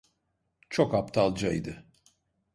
Çok 0.69 0.93
aptalcaydı. 0.95 1.85